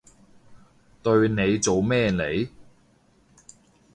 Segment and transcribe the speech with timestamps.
[1.03, 2.49] 對你做咩嚟？